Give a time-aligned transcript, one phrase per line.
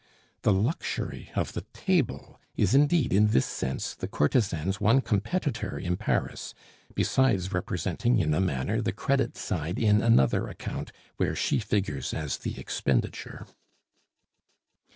[0.41, 5.95] The luxury of the table is indeed, in this sense, the courtesan's one competitor in
[5.95, 6.55] Paris,
[6.95, 12.39] besides representing in a manner the credit side in another account, where she figures as
[12.39, 13.45] the expenditure.